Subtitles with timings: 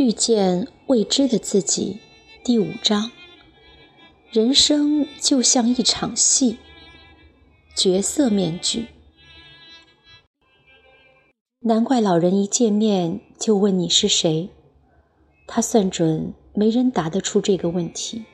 [0.00, 1.98] 遇见未知的自己，
[2.42, 3.10] 第五章。
[4.30, 6.56] 人生就像一场戏，
[7.76, 8.86] 角色面具。
[11.58, 14.48] 难怪老人一见面就问你是谁，
[15.46, 18.24] 他算准没人答得出这个问题，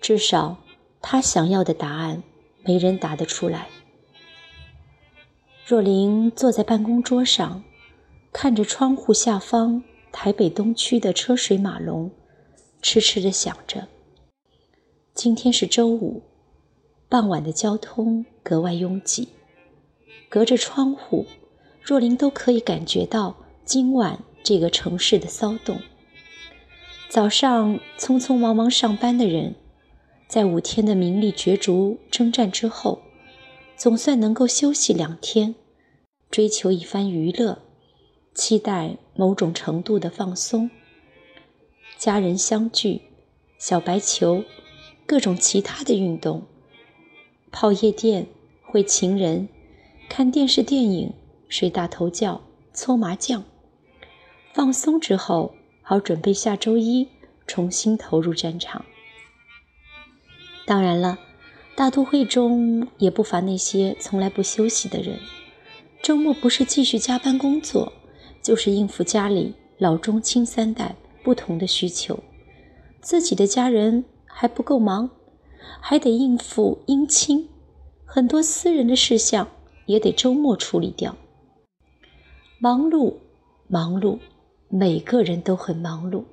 [0.00, 0.58] 至少
[1.02, 2.22] 他想要的答案
[2.64, 3.66] 没人答得出来。
[5.66, 7.64] 若琳坐在办公桌上，
[8.32, 9.82] 看着窗户下方。
[10.16, 12.08] 台北东区的车水马龙，
[12.80, 13.88] 痴痴地想着。
[15.12, 16.22] 今天是周五，
[17.08, 19.30] 傍晚的交通格外拥挤。
[20.28, 21.26] 隔着窗户，
[21.82, 23.34] 若琳都可以感觉到
[23.64, 25.80] 今晚这个城市的骚动。
[27.08, 29.56] 早上匆匆忙忙上班的人，
[30.28, 33.00] 在五天的名利角逐征战之后，
[33.76, 35.56] 总算能够休息两天，
[36.30, 37.58] 追求一番娱乐。
[38.32, 40.70] 期待某种程度的放松，
[41.96, 43.02] 家人相聚，
[43.58, 44.44] 小白球，
[45.06, 46.46] 各种其他的运动，
[47.52, 48.26] 泡夜店，
[48.62, 49.48] 会情人，
[50.08, 51.12] 看电视电影，
[51.48, 53.44] 睡大头觉，搓麻将，
[54.52, 57.08] 放松之后，好准备下周一
[57.46, 58.84] 重新投入战场。
[60.66, 61.20] 当然了，
[61.76, 65.20] 大都会中也不乏那些从来不休息的人，
[66.02, 67.92] 周末不是继续加班工作。
[68.44, 72.20] 就是应付家里老中青三代不同的需求，
[73.00, 75.08] 自己的家人还不够忙，
[75.80, 77.48] 还得应付姻亲，
[78.04, 79.48] 很多私人的事项
[79.86, 81.16] 也得周末处理掉。
[82.58, 83.14] 忙碌，
[83.66, 84.18] 忙碌，
[84.68, 86.24] 每个人都很忙碌，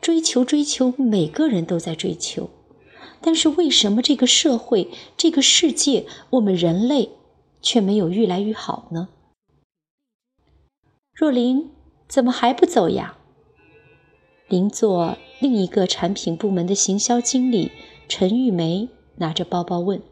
[0.00, 2.48] 追求，追求，每个人都在追求。
[3.20, 7.10] 但是为什么这个社会、这个世界，我们人类
[7.60, 9.08] 却没有愈来愈好呢？
[11.14, 11.70] 若琳
[12.08, 13.18] 怎么还不走呀？
[14.48, 17.70] 邻座另一个产品部门的行销经理
[18.08, 20.02] 陈玉梅拿着包包问：“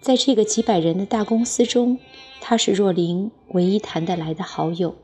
[0.00, 1.98] 在这个几百人的大公司中，
[2.40, 4.94] 她是若琳唯一谈得来的好友。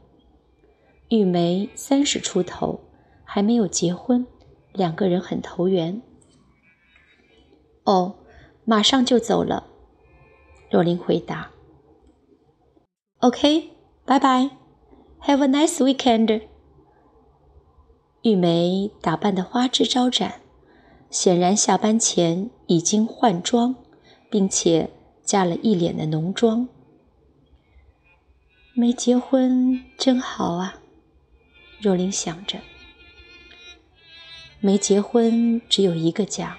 [1.08, 2.80] 玉梅三十出头，
[3.24, 4.24] 还没有结婚，
[4.72, 6.00] 两个人很投缘。”
[7.82, 8.14] 哦，
[8.64, 9.66] 马上就走了。
[10.70, 11.50] 若琳回答
[13.18, 13.70] ：“OK，
[14.04, 14.50] 拜拜。”
[15.26, 16.42] Have a nice weekend。
[18.20, 20.42] 玉梅打扮的花枝招展，
[21.08, 23.74] 显然下班前已经换装，
[24.28, 24.90] 并且
[25.22, 26.68] 加了一脸的浓妆。
[28.74, 30.82] 没结婚真好啊，
[31.80, 32.58] 若琳想着。
[34.60, 36.58] 没结婚只有一个家，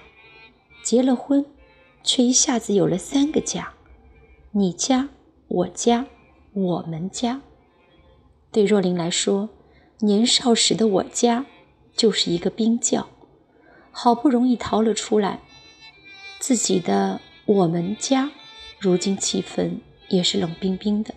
[0.82, 1.46] 结了婚
[2.02, 3.74] 却一下子有了三个家：
[4.50, 5.10] 你家、
[5.46, 6.06] 我家、
[6.52, 7.42] 我们家。
[8.56, 9.50] 对若琳来说，
[9.98, 11.44] 年少时的我家
[11.94, 13.06] 就是一个冰窖，
[13.90, 15.40] 好不容易逃了出来。
[16.38, 18.30] 自己的我们家，
[18.78, 21.14] 如今气氛也是冷冰冰的。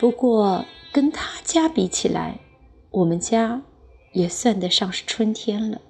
[0.00, 2.40] 不过跟他家比起来，
[2.90, 3.62] 我们家
[4.12, 5.80] 也算得上是春天了。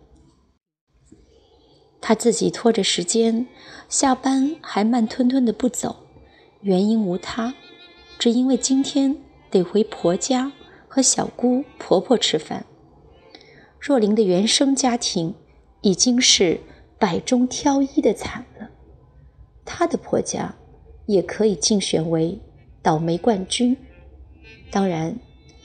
[2.03, 3.47] 他自己拖着时间
[3.89, 5.97] 下班，还慢吞吞的不走，
[6.61, 7.55] 原因无他，
[8.19, 9.23] 只因为今天。
[9.51, 10.53] 得回婆家
[10.89, 12.67] 和小姑婆婆吃饭。
[13.79, 15.35] 若琳的原生家庭
[15.83, 16.61] 已经是
[16.99, 18.71] 百中挑一的惨了，
[19.65, 20.57] 她的婆家
[21.07, 22.41] 也可以竞选为
[22.83, 23.77] 倒霉冠军。
[24.71, 25.17] 当然，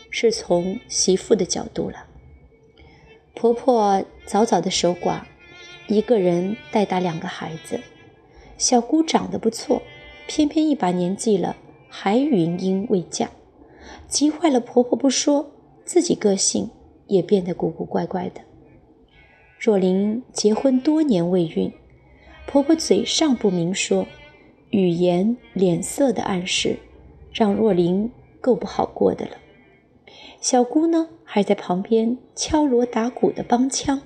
[0.09, 2.06] 是从媳妇的角度了。
[3.34, 5.22] 婆婆早早的守寡，
[5.88, 7.79] 一个人带大两个孩子。
[8.58, 9.82] 小姑长得不错，
[10.28, 11.56] 偏偏一把年纪了
[11.90, 13.32] 还云英未嫁。
[14.08, 15.52] 急坏了婆婆不说，
[15.86, 16.70] 自己个性
[17.08, 18.42] 也变得古古怪怪的。
[19.60, 21.72] 若琳结婚多年未孕，
[22.48, 24.08] 婆婆嘴上不明说，
[24.72, 26.78] 语言、脸色的暗示，
[27.34, 29.38] 让若琳够不好过的了。
[30.40, 34.02] 小姑呢，还在旁边敲锣打鼓的帮腔，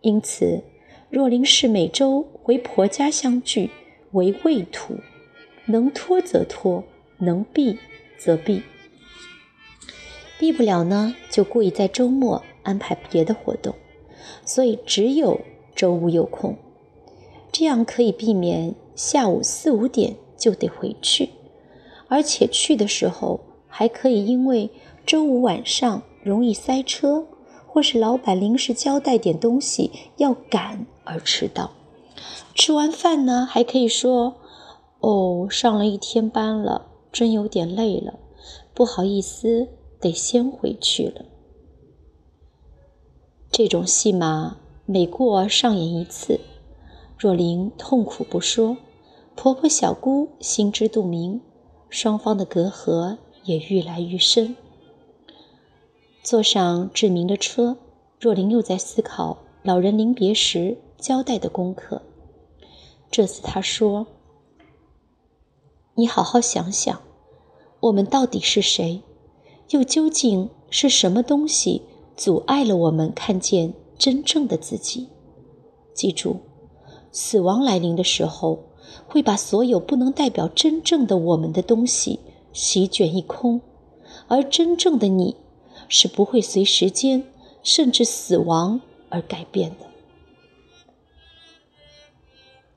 [0.00, 0.64] 因此
[1.08, 3.70] 若琳是每周回婆家相聚
[4.10, 4.96] 为畏途，
[5.66, 6.82] 能拖则拖，
[7.18, 7.78] 能避
[8.18, 8.62] 则避。
[10.38, 13.74] 避不了呢，就故意在周末安排别的活动，
[14.44, 15.40] 所以只有
[15.74, 16.56] 周五有空，
[17.50, 21.30] 这样可以避免下午四五点就得回去，
[22.08, 24.70] 而且去的时候还可以因为
[25.06, 27.26] 周五晚上容易塞车，
[27.66, 31.70] 或是老板临时交代点东西要赶而迟到。
[32.54, 34.36] 吃完饭呢，还可以说
[35.00, 38.18] ：“哦，上了一天班了，真有点累了，
[38.74, 39.68] 不好意思。”
[40.00, 41.24] 得先回去了。
[43.50, 46.40] 这种戏码每过上演一次，
[47.18, 48.76] 若琳痛苦不说，
[49.34, 51.40] 婆婆小姑心知肚明，
[51.88, 54.56] 双方的隔阂也愈来愈深。
[56.22, 57.76] 坐上志明的车，
[58.20, 62.02] 若琳又在思考老人临别时交代的功课。
[63.10, 64.06] 这次他说
[65.94, 67.00] ：“你好好想想，
[67.80, 69.02] 我们到底是谁？
[69.70, 71.82] 又究竟是什么东西
[72.16, 75.08] 阻碍了我们看见真正的自己？
[75.94, 76.40] 记住，
[77.10, 78.64] 死亡来临的时候，
[79.06, 82.20] 会把所有不能代表真正的我们的东西
[82.52, 83.60] 席卷一空，
[84.28, 85.36] 而真正的你
[85.88, 87.24] 是不会随时间
[87.62, 89.86] 甚至死亡而改变的。”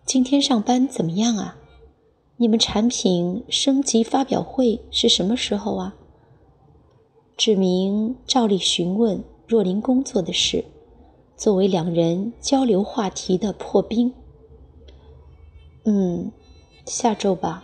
[0.05, 1.57] 今天上班怎么样啊？
[2.37, 5.95] 你们产品升级发表会是什么时候啊？
[7.39, 10.65] 志明照例询问若琳工作的事，
[11.37, 14.13] 作为两人交流话题的破冰。
[15.85, 16.33] 嗯，
[16.85, 17.63] 下周吧。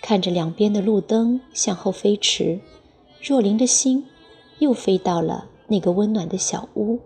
[0.00, 2.60] 看着两边的路灯向后飞驰，
[3.20, 4.06] 若琳的心
[4.60, 7.00] 又飞到了那个温暖的小屋，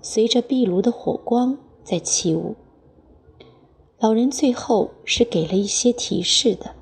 [0.00, 2.54] 随着壁炉的火光在起舞。
[3.98, 6.76] 老人最后是给了一些提示的。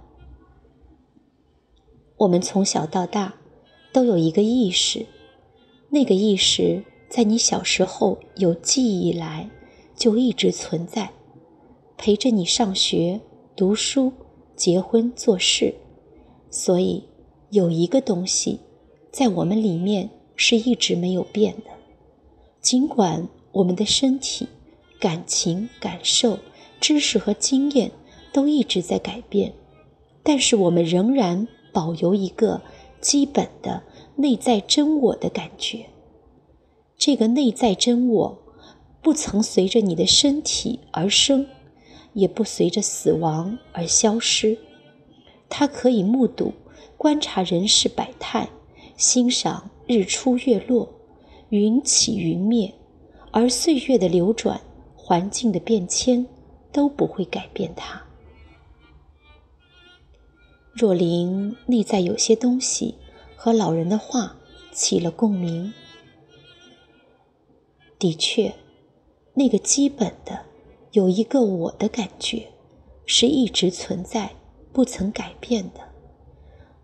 [2.20, 3.34] 我们从小到大
[3.94, 5.06] 都有一个意识，
[5.88, 9.48] 那个意识在你小时候有记忆以来
[9.96, 11.12] 就一直存在，
[11.96, 13.22] 陪着你上学、
[13.56, 14.12] 读书、
[14.54, 15.74] 结婚、做事。
[16.50, 17.04] 所以
[17.48, 18.60] 有一个东西
[19.10, 21.70] 在我们里面是一直没有变的，
[22.60, 24.46] 尽管我们的身体、
[24.98, 26.38] 感情、感受。
[26.78, 27.90] 知识和经验
[28.32, 29.52] 都一直在改变，
[30.22, 32.62] 但是我们仍然保有一个
[33.00, 33.82] 基本的
[34.16, 35.86] 内在真我的感觉。
[36.96, 38.38] 这个内在真我
[39.02, 41.46] 不曾随着你的身体而生，
[42.12, 44.58] 也不随着死亡而消失。
[45.48, 46.52] 它可以目睹、
[46.96, 48.48] 观察人世百态，
[48.96, 50.88] 欣赏日出月落、
[51.48, 52.74] 云起云灭，
[53.30, 54.60] 而岁月的流转、
[54.94, 56.26] 环境的变迁。
[56.72, 58.00] 都不会改变它。
[60.72, 62.94] 若琳内在有些东西
[63.36, 64.36] 和老人的话
[64.72, 65.72] 起了共鸣。
[67.98, 68.54] 的确，
[69.34, 70.46] 那个基本的
[70.92, 72.48] 有一个我的感觉，
[73.04, 74.32] 是一直存在、
[74.72, 75.80] 不曾改变的。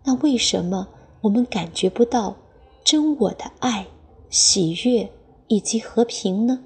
[0.03, 0.89] 那为什么
[1.21, 2.37] 我们感觉不到
[2.83, 3.87] 真我的爱、
[4.29, 5.09] 喜悦
[5.47, 6.63] 以及和平呢？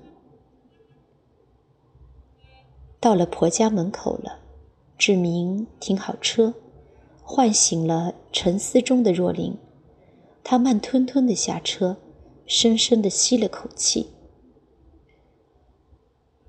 [2.99, 4.39] 到了婆家门口了，
[4.97, 6.53] 志明停好车，
[7.33, 9.55] 唤醒了沉思中的若琳。
[10.43, 11.95] 他慢吞吞地下车，
[12.45, 14.07] 深深地吸了口气。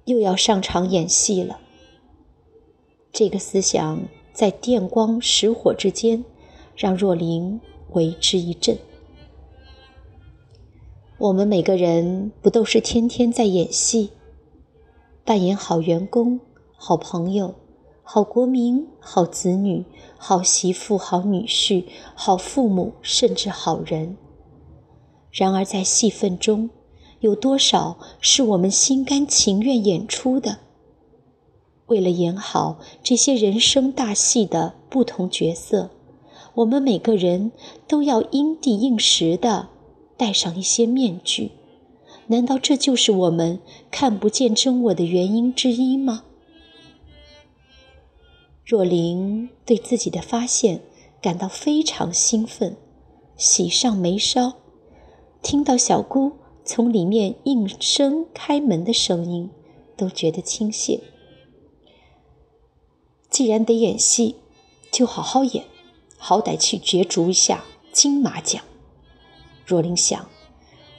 [0.06, 1.61] 又要上场演戏了。
[3.12, 6.25] 这个思想在电光石火之间，
[6.75, 7.61] 让若琳
[7.92, 8.76] 为之一振。
[11.18, 14.11] 我们每个人不都是天天在演戏？
[15.25, 16.40] 扮演好员工、
[16.75, 17.54] 好朋友、
[18.02, 19.85] 好国民、好子女、
[20.18, 24.16] 好媳妇、好女婿、好父母，甚至好人。
[25.30, 26.68] 然而，在戏份中，
[27.21, 30.59] 有多少是我们心甘情愿演出的？
[31.87, 35.90] 为了演好这些人生大戏的不同角色，
[36.54, 37.52] 我们每个人
[37.87, 39.68] 都要因地应时的
[40.16, 41.52] 戴上一些面具。
[42.26, 46.25] 难道这就是我们看不见真我的原因之一吗？
[48.64, 50.83] 若琳对自己的发现
[51.21, 52.76] 感到非常兴奋，
[53.37, 54.54] 喜上眉梢。
[55.42, 56.33] 听到小姑
[56.64, 59.50] 从里面应声开门的声音，
[59.97, 61.00] 都觉得亲切。
[63.28, 64.37] 既然得演戏，
[64.90, 65.64] 就好好演，
[66.16, 68.62] 好歹去角逐一下金马奖。
[69.66, 70.28] 若琳想。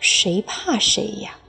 [0.06, 1.40] 谁怕谁呀？